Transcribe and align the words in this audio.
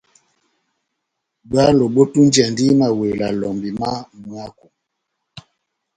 Bwálo 1.49 1.83
bόtunjɛndi 1.95 2.65
mawela 2.79 3.27
lɔmbi 3.39 3.69
má 3.79 3.89
mwako. 4.25 4.67